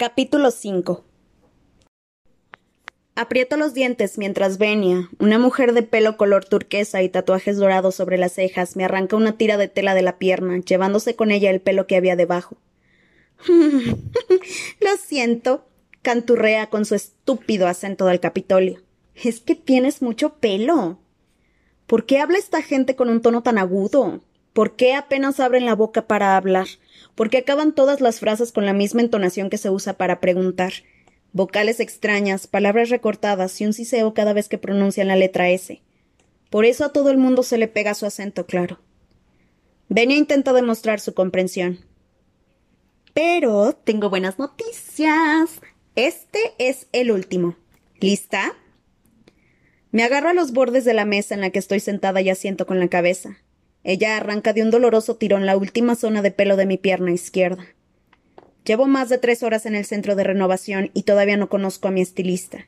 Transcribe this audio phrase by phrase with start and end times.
[0.00, 1.04] Capítulo 5
[3.16, 8.16] Aprieto los dientes mientras Venia, una mujer de pelo color turquesa y tatuajes dorados sobre
[8.16, 11.60] las cejas, me arranca una tira de tela de la pierna, llevándose con ella el
[11.60, 12.56] pelo que había debajo.
[13.48, 15.66] Lo siento,
[16.02, 18.80] canturrea con su estúpido acento del Capitolio.
[19.16, 21.00] Es que tienes mucho pelo.
[21.88, 24.20] ¿Por qué habla esta gente con un tono tan agudo?
[24.52, 26.68] ¿Por qué apenas abren la boca para hablar?
[27.14, 30.72] ¿Por qué acaban todas las frases con la misma entonación que se usa para preguntar?
[31.32, 35.82] vocales extrañas, palabras recortadas y un siseo cada vez que pronuncian la letra S.
[36.50, 38.80] Por eso a todo el mundo se le pega su acento claro.
[39.88, 41.80] Benia intenta demostrar su comprensión.
[43.14, 45.60] Pero tengo buenas noticias.
[45.94, 47.56] Este es el último.
[48.00, 48.54] ¿Lista?
[49.90, 52.66] Me agarro a los bordes de la mesa en la que estoy sentada y asiento
[52.66, 53.38] con la cabeza.
[53.84, 57.64] Ella arranca de un doloroso tirón la última zona de pelo de mi pierna izquierda.
[58.64, 61.90] Llevo más de tres horas en el centro de renovación y todavía no conozco a
[61.90, 62.66] mi estilista.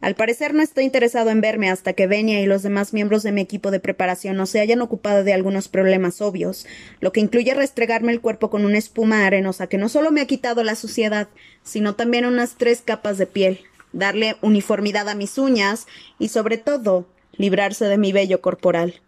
[0.00, 3.30] Al parecer no estoy interesado en verme hasta que Benia y los demás miembros de
[3.30, 6.66] mi equipo de preparación no se hayan ocupado de algunos problemas obvios,
[6.98, 10.26] lo que incluye restregarme el cuerpo con una espuma arenosa que no solo me ha
[10.26, 11.28] quitado la suciedad,
[11.62, 13.60] sino también unas tres capas de piel,
[13.92, 15.86] darle uniformidad a mis uñas
[16.18, 19.02] y, sobre todo, librarse de mi vello corporal.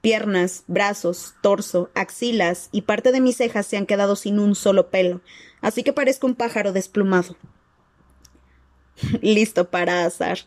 [0.00, 4.90] Piernas, brazos, torso, axilas y parte de mis cejas se han quedado sin un solo
[4.90, 5.20] pelo,
[5.60, 7.36] así que parezco un pájaro desplumado.
[9.22, 10.38] Listo para azar.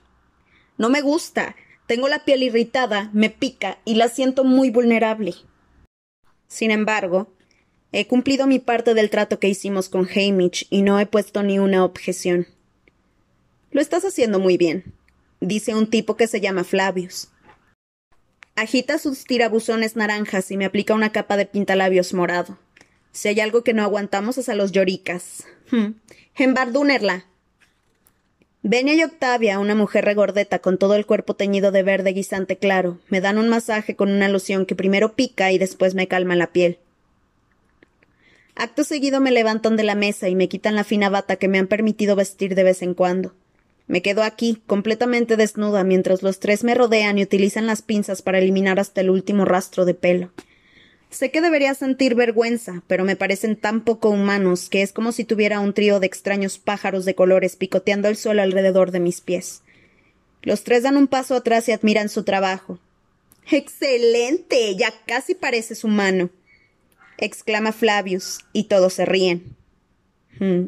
[0.78, 1.56] No me gusta.
[1.88, 5.36] Tengo la piel irritada, me pica y la siento muy vulnerable.
[6.48, 7.34] Sin embargo,
[7.92, 11.60] he cumplido mi parte del trato que hicimos con Hamish y no he puesto ni
[11.60, 12.48] una objeción.
[13.72, 14.94] Lo estás haciendo muy bien,
[15.42, 17.30] dice un tipo que se llama Flavius.
[18.62, 22.60] Agita sus tirabuzones naranjas y me aplica una capa de pintalabios morado.
[23.12, 25.46] Si hay algo que no aguantamos es a los lloricas.
[25.72, 25.94] Hmm.
[26.36, 27.26] Embardúnerla.
[28.62, 33.00] Benia y Octavia, una mujer regordeta con todo el cuerpo teñido de verde guisante claro,
[33.10, 36.54] me dan un masaje con una loción que primero pica y después me calma la
[36.54, 36.78] piel.
[38.54, 41.58] Acto seguido me levantan de la mesa y me quitan la fina bata que me
[41.58, 43.34] han permitido vestir de vez en cuando.
[43.92, 48.40] Me quedo aquí, completamente desnuda, mientras los tres me rodean y utilizan las pinzas para
[48.40, 50.32] eliminar hasta el último rastro de pelo.
[51.10, 55.26] Sé que debería sentir vergüenza, pero me parecen tan poco humanos que es como si
[55.26, 59.62] tuviera un trío de extraños pájaros de colores picoteando el suelo alrededor de mis pies.
[60.42, 62.80] Los tres dan un paso atrás y admiran su trabajo.
[63.52, 64.74] Excelente.
[64.78, 66.30] ya casi pareces humano.
[67.18, 69.54] exclama Flavius, y todos se ríen.
[70.40, 70.68] Hmm,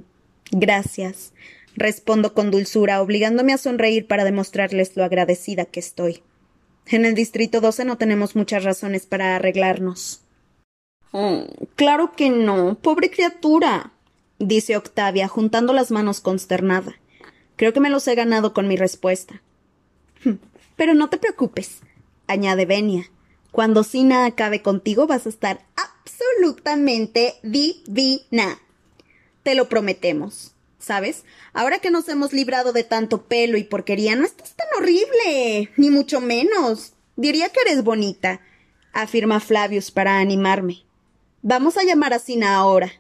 [0.52, 1.32] gracias,
[1.76, 6.24] respondo con dulzura, obligándome a sonreír para demostrarles lo agradecida que estoy.
[6.88, 10.22] En el Distrito 12 no tenemos muchas razones para arreglarnos.
[11.12, 11.46] Oh,
[11.76, 13.94] claro que no, pobre criatura,
[14.40, 16.96] dice Octavia, juntando las manos consternada.
[17.56, 19.42] Creo que me los he ganado con mi respuesta.
[20.24, 20.38] Hm,
[20.76, 21.82] pero no te preocupes,
[22.28, 23.10] añade Benia.
[23.52, 28.60] Cuando Sina acabe contigo vas a estar absolutamente divina.
[29.44, 30.53] Te lo prometemos.
[30.84, 31.24] ¿Sabes?
[31.54, 35.90] Ahora que nos hemos librado de tanto pelo y porquería, no estás tan horrible, ni
[35.90, 36.92] mucho menos.
[37.16, 38.42] Diría que eres bonita,
[38.92, 40.84] afirma Flavius para animarme.
[41.42, 42.92] Vamos a llamar a Sina ahora.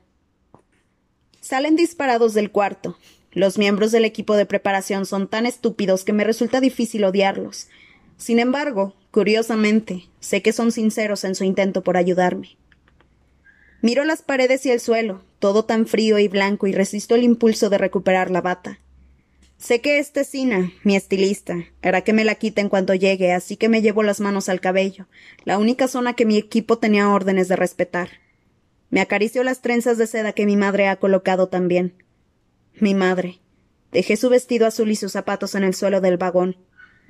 [1.41, 2.97] Salen disparados del cuarto.
[3.33, 7.67] Los miembros del equipo de preparación son tan estúpidos que me resulta difícil odiarlos.
[8.15, 12.55] Sin embargo, curiosamente, sé que son sinceros en su intento por ayudarme.
[13.81, 17.69] Miro las paredes y el suelo, todo tan frío y blanco, y resisto el impulso
[17.69, 18.79] de recuperar la bata.
[19.57, 23.57] Sé que es Sina, mi estilista, hará que me la quite en cuanto llegue, así
[23.57, 25.05] que me llevo las manos al cabello,
[25.43, 28.07] la única zona que mi equipo tenía órdenes de respetar.
[28.89, 31.93] Me acarició las trenzas de seda que mi madre ha colocado también.
[32.79, 33.41] Mi madre.
[33.91, 36.55] Dejé su vestido azul y sus zapatos en el suelo del vagón.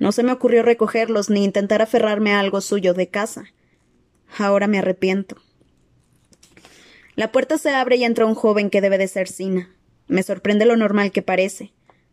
[0.00, 3.44] No se me ocurrió recogerlos ni intentar aferrarme a algo suyo de casa.
[4.36, 5.36] Ahora me arrepiento.
[7.16, 9.70] La puerta se abre y entra un joven que debe de ser Sina.
[10.08, 11.72] Me sorprende lo normal que parece.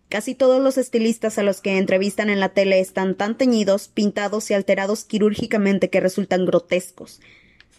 [0.09, 4.51] Casi todos los estilistas a los que entrevistan en la tele están tan teñidos, pintados
[4.51, 7.21] y alterados quirúrgicamente que resultan grotescos,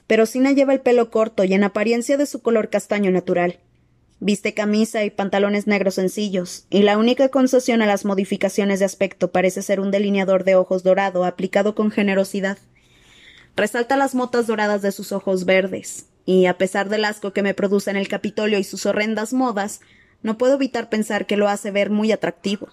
[0.07, 3.59] pero Sina lleva el pelo corto y en apariencia de su color castaño natural.
[4.19, 9.31] Viste camisa y pantalones negros sencillos, y la única concesión a las modificaciones de aspecto
[9.31, 12.57] parece ser un delineador de ojos dorado aplicado con generosidad.
[13.57, 17.55] Resalta las motas doradas de sus ojos verdes, y a pesar del asco que me
[17.55, 19.81] producen el Capitolio y sus horrendas modas,
[20.23, 22.69] no puedo evitar pensar que lo hace ver muy atractivo.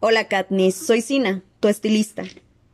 [0.00, 2.24] Hola, Katniss, soy Sina, tu estilista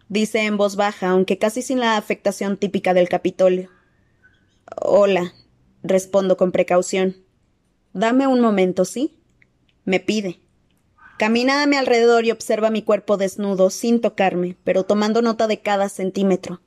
[0.08, 3.70] dice en voz baja, aunque casi sin la afectación típica del Capitolio.
[4.80, 5.34] Hola,
[5.82, 7.16] respondo con precaución.
[7.92, 9.18] Dame un momento, ¿sí?
[9.84, 10.40] Me pide.
[11.18, 15.60] Camina a mi alrededor y observa mi cuerpo desnudo, sin tocarme, pero tomando nota de
[15.60, 16.60] cada centímetro.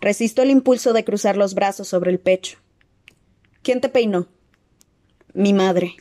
[0.00, 2.58] Resisto el impulso de cruzar los brazos sobre el pecho.
[3.62, 4.28] ¿Quién te peinó?
[5.34, 5.96] Mi madre.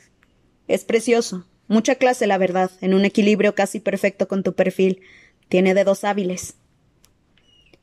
[0.67, 1.47] Es precioso.
[1.67, 5.01] Mucha clase, la verdad, en un equilibrio casi perfecto con tu perfil.
[5.49, 6.55] Tiene dedos hábiles.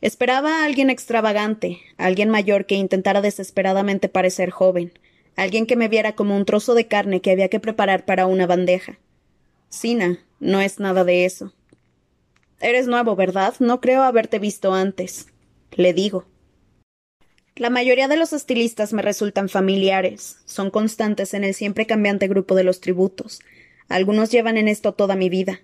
[0.00, 4.92] Esperaba a alguien extravagante, alguien mayor que intentara desesperadamente parecer joven,
[5.34, 8.46] alguien que me viera como un trozo de carne que había que preparar para una
[8.46, 8.98] bandeja.
[9.70, 11.54] Sina, no es nada de eso.
[12.60, 13.54] Eres nuevo, ¿verdad?
[13.60, 15.26] No creo haberte visto antes.
[15.74, 16.26] Le digo.
[17.56, 22.54] La mayoría de los estilistas me resultan familiares, son constantes en el siempre cambiante grupo
[22.54, 23.40] de los tributos.
[23.88, 25.60] Algunos llevan en esto toda mi vida.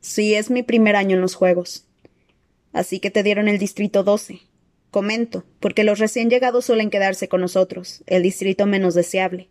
[0.00, 1.86] Sí, es mi primer año en los Juegos.
[2.72, 4.40] Así que te dieron el distrito 12.
[4.90, 9.48] Comento, porque los recién llegados suelen quedarse con nosotros, el distrito menos deseable.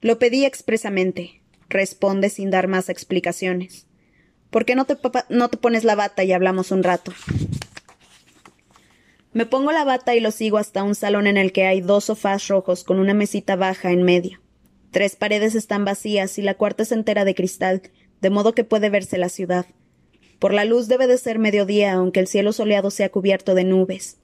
[0.00, 1.40] Lo pedí expresamente.
[1.68, 3.86] Responde sin dar más explicaciones.
[4.50, 4.98] ¿Por qué no te,
[5.30, 7.12] no te pones la bata y hablamos un rato?
[9.32, 12.04] Me pongo la bata y lo sigo hasta un salón en el que hay dos
[12.04, 14.40] sofás rojos con una mesita baja en medio.
[14.90, 17.80] Tres paredes están vacías y la cuarta es entera de cristal,
[18.20, 19.64] de modo que puede verse la ciudad.
[20.38, 24.18] Por la luz debe de ser mediodía, aunque el cielo soleado sea cubierto de nubes.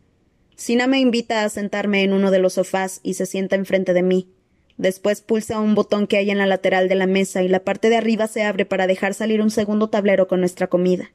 [0.57, 4.03] Sina me invita a sentarme en uno de los sofás y se sienta enfrente de
[4.03, 4.29] mí.
[4.77, 7.89] Después pulsa un botón que hay en la lateral de la mesa y la parte
[7.89, 11.13] de arriba se abre para dejar salir un segundo tablero con nuestra comida.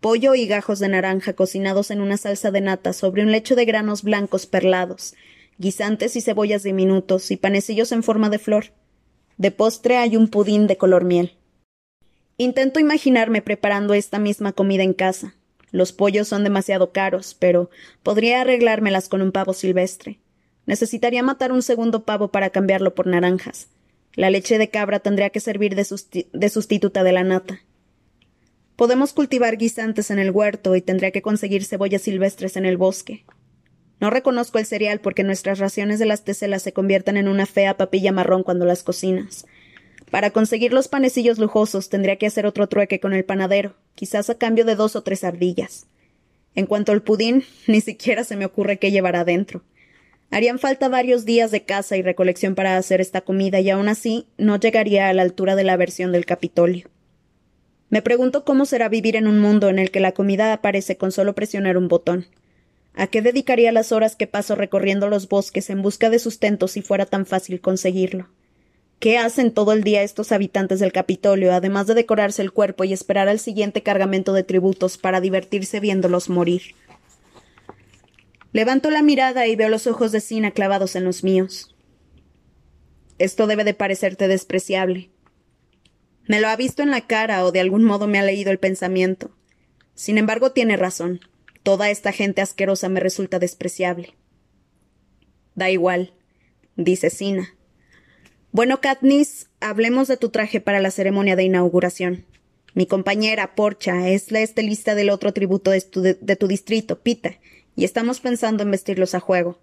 [0.00, 3.66] Pollo y gajos de naranja cocinados en una salsa de nata sobre un lecho de
[3.66, 5.14] granos blancos perlados,
[5.58, 8.72] guisantes y cebollas diminutos y panecillos en forma de flor.
[9.36, 11.36] De postre hay un pudín de color miel.
[12.38, 15.34] Intento imaginarme preparando esta misma comida en casa.
[15.70, 17.68] Los pollos son demasiado caros, pero
[18.02, 20.18] podría arreglármelas con un pavo silvestre.
[20.64, 23.68] Necesitaría matar un segundo pavo para cambiarlo por naranjas.
[24.14, 25.86] La leche de cabra tendría que servir de,
[26.32, 27.60] de, sustituta de la nata.
[28.80, 33.26] Podemos cultivar guisantes en el huerto y tendría que conseguir cebollas silvestres en el bosque.
[34.00, 37.76] No reconozco el cereal porque nuestras raciones de las teselas se convierten en una fea
[37.76, 39.44] papilla marrón cuando las cocinas.
[40.10, 44.38] Para conseguir los panecillos lujosos tendría que hacer otro trueque con el panadero, quizás a
[44.38, 45.86] cambio de dos o tres ardillas.
[46.54, 49.62] En cuanto al pudín, ni siquiera se me ocurre qué llevar adentro.
[50.30, 54.26] Harían falta varios días de caza y recolección para hacer esta comida y aún así
[54.38, 56.88] no llegaría a la altura de la versión del Capitolio.
[57.90, 61.10] Me pregunto cómo será vivir en un mundo en el que la comida aparece con
[61.10, 62.26] solo presionar un botón.
[62.94, 66.82] ¿A qué dedicaría las horas que paso recorriendo los bosques en busca de sustento si
[66.82, 68.28] fuera tan fácil conseguirlo?
[69.00, 72.92] ¿Qué hacen todo el día estos habitantes del Capitolio, además de decorarse el cuerpo y
[72.92, 76.74] esperar al siguiente cargamento de tributos para divertirse viéndolos morir?
[78.52, 81.74] Levanto la mirada y veo los ojos de Sina clavados en los míos.
[83.18, 85.10] Esto debe de parecerte despreciable.
[86.30, 88.60] Me lo ha visto en la cara o de algún modo me ha leído el
[88.60, 89.32] pensamiento.
[89.96, 91.18] Sin embargo, tiene razón.
[91.64, 94.14] Toda esta gente asquerosa me resulta despreciable.
[95.56, 96.14] Da igual,
[96.76, 97.56] dice Sina.
[98.52, 102.26] Bueno, Katniss, hablemos de tu traje para la ceremonia de inauguración.
[102.74, 107.40] Mi compañera, Porcha, es la estelista del otro tributo de tu, de tu distrito, Pita,
[107.74, 109.58] y estamos pensando en vestirlos a juego.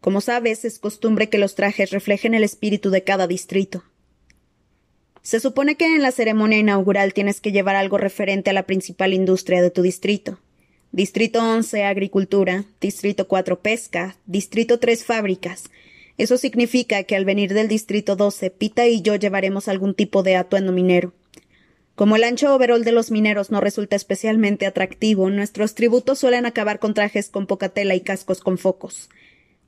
[0.00, 3.82] Como sabes, es costumbre que los trajes reflejen el espíritu de cada distrito.
[5.26, 9.12] Se supone que en la ceremonia inaugural tienes que llevar algo referente a la principal
[9.12, 10.38] industria de tu distrito.
[10.92, 12.64] Distrito 11, agricultura.
[12.80, 14.16] Distrito 4, pesca.
[14.26, 15.64] Distrito 3, fábricas.
[16.16, 20.36] Eso significa que al venir del Distrito 12, Pita y yo llevaremos algún tipo de
[20.36, 21.12] atuendo minero.
[21.96, 26.78] Como el ancho overol de los mineros no resulta especialmente atractivo, nuestros tributos suelen acabar
[26.78, 29.10] con trajes con poca tela y cascos con focos.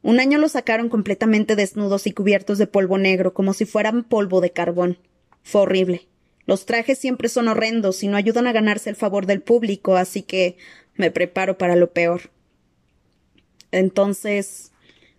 [0.02, 4.40] Un año los sacaron completamente desnudos y cubiertos de polvo negro, como si fueran polvo
[4.40, 4.98] de carbón.
[5.48, 6.08] Fue horrible.
[6.46, 10.22] Los trajes siempre son horrendos y no ayudan a ganarse el favor del público, así
[10.22, 10.56] que
[10.94, 12.30] me preparo para lo peor.
[13.70, 14.72] Entonces,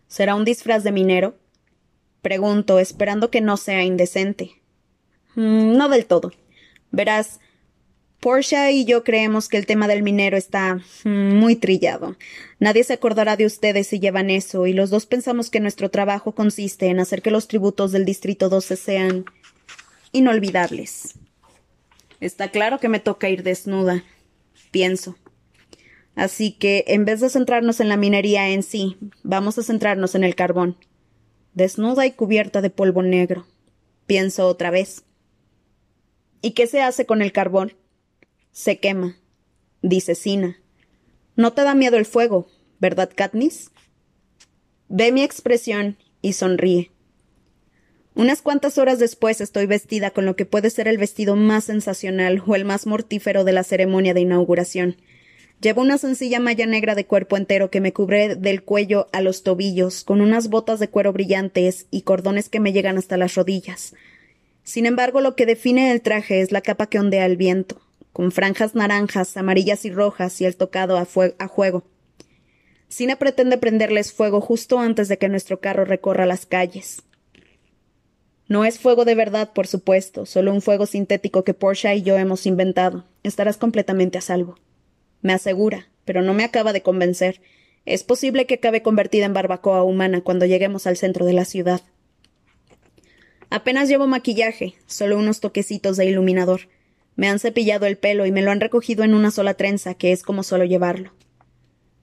[0.10, 1.36] ¿Será un disfraz de minero?
[2.24, 4.60] Pregunto, esperando que no sea indecente.
[5.36, 6.34] Mm, no del todo.
[6.92, 7.40] Verás,
[8.20, 12.18] Portia y yo creemos que el tema del minero está mm, muy trillado.
[12.60, 16.34] Nadie se acordará de ustedes si llevan eso, y los dos pensamos que nuestro trabajo
[16.34, 19.26] consiste en hacer que los tributos del Distrito 12 sean
[20.12, 21.16] inolvidables.
[22.20, 24.04] Está claro que me toca ir desnuda,
[24.72, 25.16] pienso.
[26.16, 30.24] Así que, en vez de centrarnos en la minería en sí, vamos a centrarnos en
[30.24, 30.78] el carbón.
[31.54, 33.48] Desnuda y cubierta de polvo negro.
[34.06, 35.04] Pienso otra vez.
[36.42, 37.74] ¿Y qué se hace con el carbón?
[38.52, 39.18] Se quema,
[39.82, 40.58] dice Sina.
[41.36, 42.48] No te da miedo el fuego,
[42.80, 43.72] ¿verdad, Katniss?
[44.90, 46.92] Ve mi expresión y sonríe.
[48.16, 52.42] Unas cuantas horas después estoy vestida con lo que puede ser el vestido más sensacional
[52.46, 54.98] o el más mortífero de la ceremonia de inauguración.
[55.62, 59.44] Llevo una sencilla malla negra de cuerpo entero que me cubre del cuello a los
[59.44, 63.94] tobillos, con unas botas de cuero brillantes y cordones que me llegan hasta las rodillas.
[64.64, 67.82] Sin embargo, lo que define el traje es la capa que ondea el viento,
[68.14, 71.84] con franjas naranjas, amarillas y rojas y el tocado a, a juego.
[72.88, 77.04] Sina pretende prenderles fuego justo antes de que nuestro carro recorra las calles.
[78.50, 82.18] No es fuego de verdad, por supuesto, solo un fuego sintético que Porsche y yo
[82.18, 83.06] hemos inventado.
[83.22, 84.56] Estarás completamente a salvo.
[85.22, 87.42] Me asegura, pero no me acaba de convencer.
[87.86, 91.82] Es posible que acabe convertida en barbacoa humana cuando lleguemos al centro de la ciudad.
[93.52, 96.62] Apenas llevo maquillaje, solo unos toquecitos de iluminador.
[97.16, 100.12] Me han cepillado el pelo y me lo han recogido en una sola trenza, que
[100.12, 101.14] es como suelo llevarlo.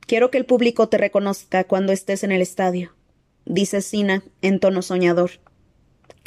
[0.07, 2.95] Quiero que el público te reconozca cuando estés en el estadio,
[3.47, 5.41] dice Sina en tono soñador.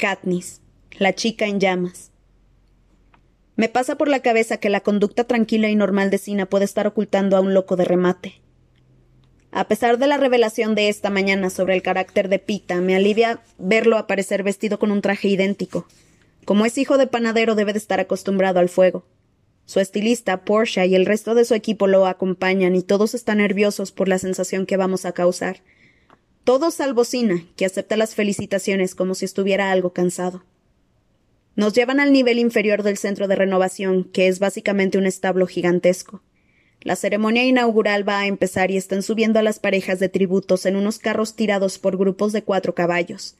[0.00, 0.62] Katniss,
[0.98, 2.10] la chica en llamas.
[3.56, 6.86] Me pasa por la cabeza que la conducta tranquila y normal de Sina puede estar
[6.86, 8.40] ocultando a un loco de remate.
[9.52, 13.40] A pesar de la revelación de esta mañana sobre el carácter de Pita, me alivia
[13.58, 15.86] verlo aparecer vestido con un traje idéntico.
[16.46, 19.04] Como es hijo de panadero, debe de estar acostumbrado al fuego.
[19.66, 23.92] Su estilista, Porsche, y el resto de su equipo lo acompañan y todos están nerviosos
[23.92, 25.58] por la sensación que vamos a causar.
[26.44, 30.42] Todo salvo Sina, que acepta las felicitaciones como si estuviera algo cansado.
[31.54, 36.22] Nos llevan al nivel inferior del centro de renovación, que es básicamente un establo gigantesco.
[36.82, 40.76] La ceremonia inaugural va a empezar y están subiendo a las parejas de tributos en
[40.76, 43.36] unos carros tirados por grupos de cuatro caballos.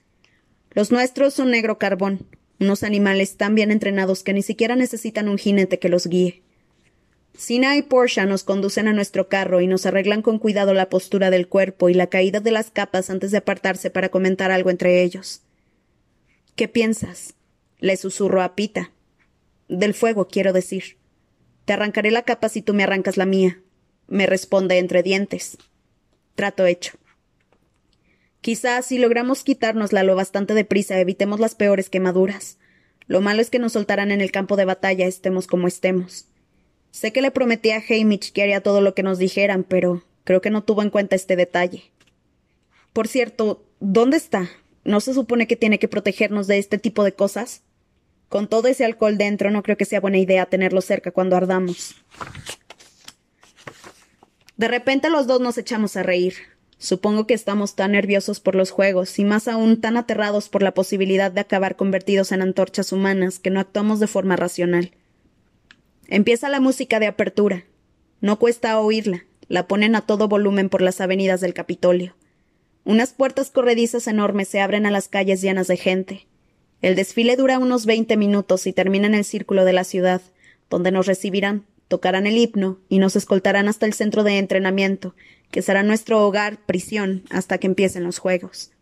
[0.72, 2.26] Los nuestros son negro carbón,
[2.60, 6.42] unos animales tan bien entrenados que ni siquiera necesitan un jinete que los guíe.
[7.40, 11.30] Sina y Porsche nos conducen a nuestro carro y nos arreglan con cuidado la postura
[11.30, 15.02] del cuerpo y la caída de las capas antes de apartarse para comentar algo entre
[15.02, 15.40] ellos.
[16.54, 17.32] ¿Qué piensas?
[17.78, 18.92] Le susurro a Pita.
[19.68, 20.98] Del fuego, quiero decir.
[21.64, 23.62] Te arrancaré la capa si tú me arrancas la mía.
[24.06, 25.56] Me responde entre dientes.
[26.34, 26.98] Trato hecho.
[28.42, 32.58] Quizás si logramos quitárnosla lo bastante deprisa evitemos las peores quemaduras.
[33.06, 36.29] Lo malo es que nos soltarán en el campo de batalla estemos como estemos.
[36.90, 40.40] Sé que le prometí a Hamish que haría todo lo que nos dijeran, pero creo
[40.40, 41.84] que no tuvo en cuenta este detalle.
[42.92, 44.50] Por cierto, ¿dónde está?
[44.84, 47.62] ¿No se supone que tiene que protegernos de este tipo de cosas?
[48.28, 51.94] Con todo ese alcohol dentro, no creo que sea buena idea tenerlo cerca cuando ardamos.
[54.56, 56.34] De repente los dos nos echamos a reír.
[56.78, 60.72] Supongo que estamos tan nerviosos por los juegos y más aún tan aterrados por la
[60.72, 64.92] posibilidad de acabar convertidos en antorchas humanas que no actuamos de forma racional.
[66.10, 67.64] Empieza la música de apertura.
[68.20, 69.24] No cuesta oírla.
[69.46, 72.16] La ponen a todo volumen por las avenidas del Capitolio.
[72.84, 76.26] Unas puertas corredizas enormes se abren a las calles llenas de gente.
[76.82, 80.20] El desfile dura unos veinte minutos y termina en el círculo de la ciudad,
[80.68, 85.14] donde nos recibirán, tocarán el himno y nos escoltarán hasta el centro de entrenamiento,
[85.52, 88.72] que será nuestro hogar, prisión, hasta que empiecen los juegos.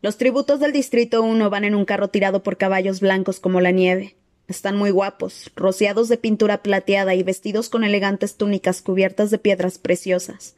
[0.00, 3.72] Los tributos del Distrito 1 van en un carro tirado por caballos blancos como la
[3.72, 4.14] nieve.
[4.48, 9.78] Están muy guapos, rociados de pintura plateada y vestidos con elegantes túnicas cubiertas de piedras
[9.78, 10.54] preciosas.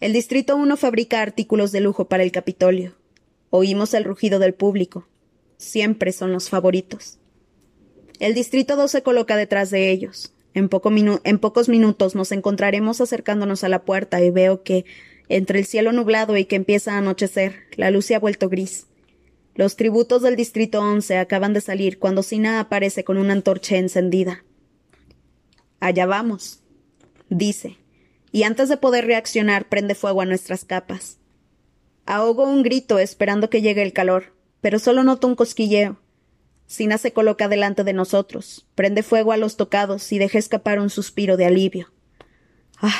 [0.00, 2.96] El Distrito 1 fabrica artículos de lujo para el Capitolio.
[3.50, 5.06] Oímos el rugido del público.
[5.58, 7.18] Siempre son los favoritos.
[8.18, 10.32] El Distrito 2 se coloca detrás de ellos.
[10.54, 10.68] En,
[11.24, 14.84] en pocos minutos nos encontraremos acercándonos a la puerta y veo que,
[15.28, 18.86] entre el cielo nublado y que empieza a anochecer, la luz se ha vuelto gris.
[19.60, 24.42] Los tributos del Distrito 11 acaban de salir cuando Sina aparece con una antorcha encendida.
[25.80, 26.62] Allá vamos,
[27.28, 27.76] dice,
[28.32, 31.18] y antes de poder reaccionar prende fuego a nuestras capas.
[32.06, 36.00] Ahogo un grito esperando que llegue el calor, pero solo noto un cosquilleo.
[36.66, 40.88] Sina se coloca delante de nosotros, prende fuego a los tocados y deja escapar un
[40.88, 41.92] suspiro de alivio.
[42.80, 42.94] Ah,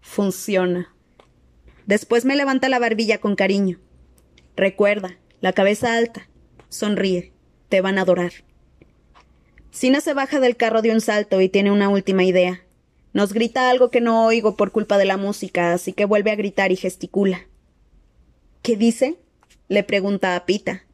[0.00, 0.92] funciona.
[1.86, 3.78] Después me levanta la barbilla con cariño.
[4.56, 6.26] Recuerda, la cabeza alta.
[6.70, 7.30] Sonríe.
[7.68, 8.32] Te van a adorar.
[9.70, 12.62] Sina se baja del carro de un salto y tiene una última idea.
[13.12, 16.36] Nos grita algo que no oigo por culpa de la música, así que vuelve a
[16.36, 17.42] gritar y gesticula.
[18.62, 19.16] ¿Qué dice?
[19.68, 20.84] le pregunta a Pita.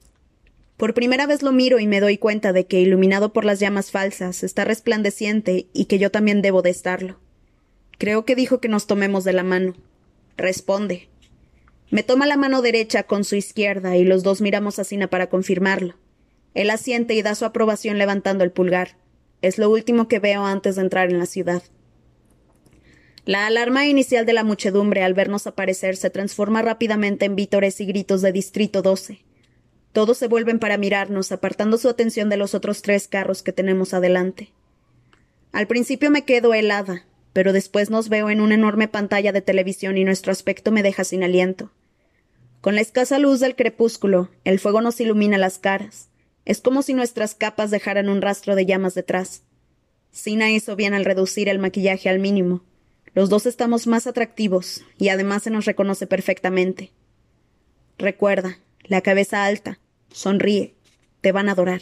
[0.76, 3.92] Por primera vez lo miro y me doy cuenta de que, iluminado por las llamas
[3.92, 7.20] falsas, está resplandeciente y que yo también debo de estarlo.
[7.98, 9.74] Creo que dijo que nos tomemos de la mano.
[10.36, 11.09] Responde.
[11.90, 15.28] Me toma la mano derecha con su izquierda y los dos miramos a Sina para
[15.28, 15.96] confirmarlo.
[16.54, 18.96] Él asiente y da su aprobación levantando el pulgar.
[19.42, 21.62] Es lo último que veo antes de entrar en la ciudad.
[23.24, 27.86] La alarma inicial de la muchedumbre al vernos aparecer se transforma rápidamente en vítores y
[27.86, 29.24] gritos de Distrito 12.
[29.92, 33.94] Todos se vuelven para mirarnos, apartando su atención de los otros tres carros que tenemos
[33.94, 34.52] adelante.
[35.52, 39.98] Al principio me quedo helada, pero después nos veo en una enorme pantalla de televisión
[39.98, 41.72] y nuestro aspecto me deja sin aliento.
[42.60, 46.10] Con la escasa luz del crepúsculo, el fuego nos ilumina las caras.
[46.44, 49.44] Es como si nuestras capas dejaran un rastro de llamas detrás.
[50.10, 52.62] Sina hizo bien al reducir el maquillaje al mínimo.
[53.14, 56.92] Los dos estamos más atractivos, y además se nos reconoce perfectamente.
[57.96, 59.80] Recuerda, la cabeza alta,
[60.12, 60.74] sonríe,
[61.22, 61.80] te van a adorar.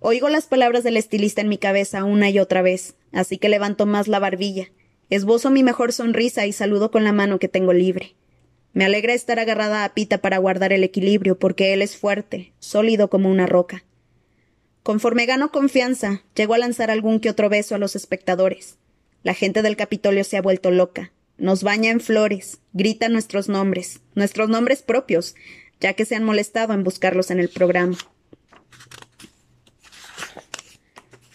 [0.00, 3.84] Oigo las palabras del estilista en mi cabeza una y otra vez, así que levanto
[3.84, 4.70] más la barbilla,
[5.10, 8.14] esbozo mi mejor sonrisa y saludo con la mano que tengo libre.
[8.72, 13.08] Me alegra estar agarrada a Pita para guardar el equilibrio, porque él es fuerte, sólido
[13.08, 13.84] como una roca.
[14.82, 18.78] Conforme gano confianza, llego a lanzar algún que otro beso a los espectadores.
[19.22, 21.12] La gente del Capitolio se ha vuelto loca.
[21.36, 25.34] Nos baña en flores, grita nuestros nombres, nuestros nombres propios,
[25.80, 27.96] ya que se han molestado en buscarlos en el programa.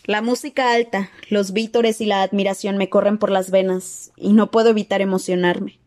[0.06, 4.52] La música alta, los vítores y la admiración me corren por las venas, y no
[4.52, 5.80] puedo evitar emocionarme.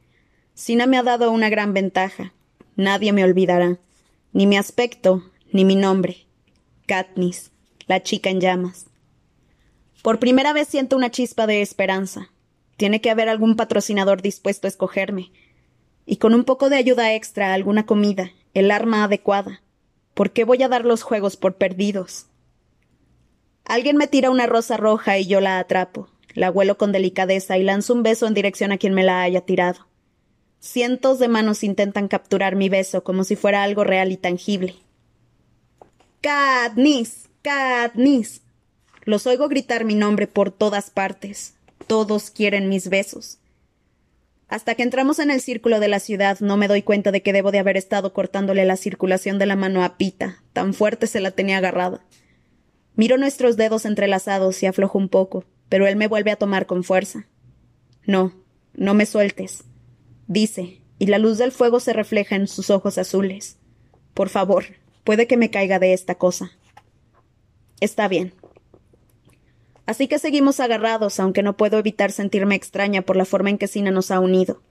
[0.56, 2.32] Sina me ha dado una gran ventaja.
[2.76, 3.76] Nadie me olvidará.
[4.32, 5.22] Ni mi aspecto,
[5.52, 6.24] ni mi nombre.
[6.86, 7.50] Katniss,
[7.86, 8.86] la chica en llamas.
[10.00, 12.30] Por primera vez siento una chispa de esperanza.
[12.78, 15.30] Tiene que haber algún patrocinador dispuesto a escogerme.
[16.06, 19.60] Y con un poco de ayuda extra, alguna comida, el arma adecuada.
[20.14, 22.28] ¿Por qué voy a dar los juegos por perdidos?
[23.66, 26.08] Alguien me tira una rosa roja y yo la atrapo.
[26.32, 29.42] La huelo con delicadeza y lanzo un beso en dirección a quien me la haya
[29.42, 29.85] tirado.
[30.60, 34.74] Cientos de manos intentan capturar mi beso como si fuera algo real y tangible.
[36.20, 37.28] Katniss.
[37.42, 38.42] Katniss.
[39.04, 41.54] Los oigo gritar mi nombre por todas partes.
[41.86, 43.38] Todos quieren mis besos.
[44.48, 47.32] Hasta que entramos en el círculo de la ciudad no me doy cuenta de que
[47.32, 51.20] debo de haber estado cortándole la circulación de la mano a Pita, tan fuerte se
[51.20, 52.04] la tenía agarrada.
[52.94, 56.84] Miro nuestros dedos entrelazados y aflojo un poco, pero él me vuelve a tomar con
[56.84, 57.26] fuerza.
[58.06, 58.32] No,
[58.74, 59.64] no me sueltes,
[60.26, 63.58] dice, y la luz del fuego se refleja en sus ojos azules.
[64.14, 64.64] Por favor,
[65.04, 66.52] puede que me caiga de esta cosa.
[67.80, 68.32] Está bien.
[69.84, 73.68] Así que seguimos agarrados, aunque no puedo evitar sentirme extraña por la forma en que
[73.68, 74.62] Sina nos ha unido.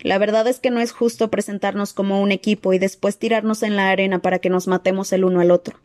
[0.00, 3.76] La verdad es que no es justo presentarnos como un equipo y después tirarnos en
[3.76, 5.78] la arena para que nos matemos el uno al otro.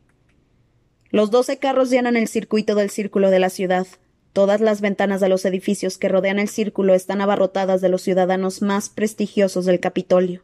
[1.12, 3.86] Los doce carros llenan el circuito del círculo de la ciudad.
[4.34, 8.62] Todas las ventanas de los edificios que rodean el círculo están abarrotadas de los ciudadanos
[8.62, 10.42] más prestigiosos del Capitolio.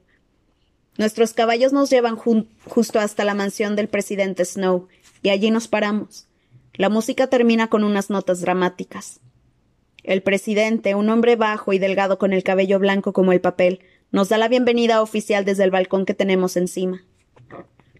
[0.98, 4.88] Nuestros caballos nos llevan justo hasta la mansión del presidente Snow,
[5.22, 6.28] y allí nos paramos.
[6.74, 9.20] La música termina con unas notas dramáticas.
[10.04, 14.30] El presidente, un hombre bajo y delgado con el cabello blanco como el papel, nos
[14.30, 17.04] da la bienvenida oficial desde el balcón que tenemos encima.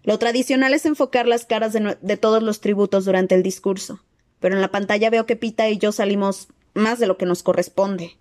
[0.04, 4.00] Lo tradicional es enfocar las caras de, todos los tributos durante el discurso,
[4.40, 7.42] pero en la pantalla veo que Pita y yo salimos más de lo que nos
[7.42, 8.16] corresponde.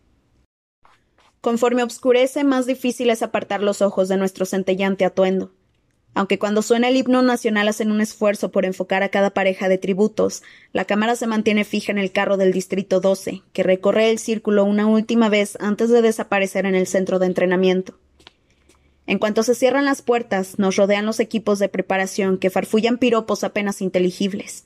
[1.42, 5.54] Conforme oscurece, más difícil es apartar los ojos de nuestro centellante atuendo.
[6.14, 9.78] Aunque cuando suena el himno nacional hacen un esfuerzo por enfocar a cada pareja de
[9.78, 10.42] tributos,
[10.74, 14.66] la cámara se mantiene fija en el carro del Distrito 12, que recorre el círculo
[14.66, 18.00] una última vez antes de desaparecer en el centro de entrenamiento.
[19.06, 23.46] En cuanto se cierran las puertas, nos rodean los equipos de preparación que farfullan piropos
[23.46, 24.66] apenas inteligibles.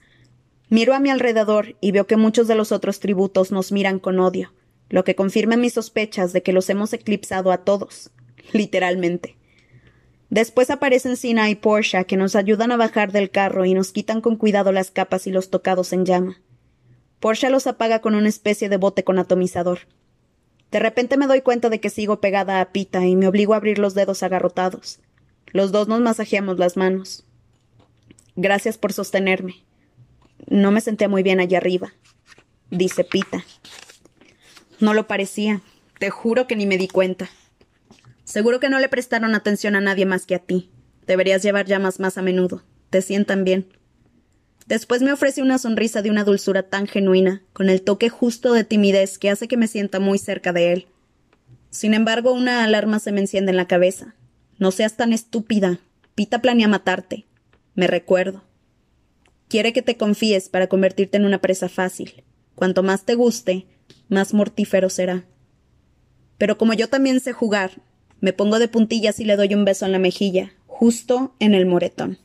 [0.72, 4.22] Miro a mi alrededor y veo que muchos de los otros tributos nos miran con
[4.22, 4.54] odio,
[4.88, 8.10] lo que confirma mis sospechas de que los hemos eclipsado a todos,
[8.54, 9.36] literalmente.
[10.30, 14.22] Después aparecen Sina y Portia, que nos ayudan a bajar del carro y nos quitan
[14.22, 16.42] con cuidado las capas y los tocados en llama.
[17.20, 19.80] Portia los apaga con una especie de bote con atomizador.
[20.72, 23.58] De repente me doy cuenta de que sigo pegada a Pita y me obligo a
[23.58, 25.02] abrir los dedos agarrotados.
[25.48, 27.26] Los dos nos masajeamos las manos.
[28.38, 29.66] Gracias por sostenerme.
[30.48, 31.94] No me senté muy bien allá arriba,
[32.70, 33.44] dice Pita.
[34.80, 35.62] No lo parecía.
[36.00, 37.30] Te juro que ni me di cuenta.
[38.24, 40.72] Seguro que no le prestaron atención a nadie más que a ti.
[41.06, 42.64] Deberías llevar llamas más a menudo.
[42.90, 43.68] Te sientan bien.
[44.66, 48.64] Después me ofrece una sonrisa de una dulzura tan genuina, con el toque justo de
[48.64, 50.88] timidez que hace que me sienta muy cerca de él.
[51.70, 54.16] Sin embargo, una alarma se me enciende en la cabeza.
[54.58, 55.80] No seas tan estúpida.
[56.16, 57.26] Pita planea matarte.
[57.76, 58.44] Me recuerdo.
[59.52, 62.24] Quiere que te confíes para convertirte en una presa fácil.
[62.56, 63.66] Cuanto más te guste,
[64.08, 65.26] más mortífero será.
[66.38, 67.72] Pero como yo también sé jugar,
[68.22, 71.66] me pongo de puntillas y le doy un beso en la mejilla, justo en el
[71.66, 72.18] moretón.